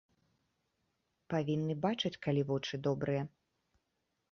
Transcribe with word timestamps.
Павінны 1.35 1.77
бачыць, 1.85 2.13
калі 2.25 2.41
вочы 2.51 2.83
добрыя. 2.91 3.21